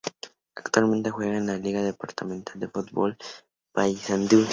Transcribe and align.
Actualmente 0.55 1.11
juega 1.11 1.37
en 1.37 1.45
la 1.45 1.57
Liga 1.57 1.83
Departamental 1.83 2.59
de 2.59 2.67
Fútbol 2.69 3.11
de 3.11 3.17
Paysandú. 3.71 4.47